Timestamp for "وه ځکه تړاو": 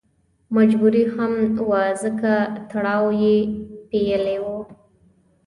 1.69-3.05